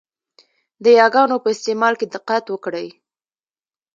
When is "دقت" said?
2.15-2.43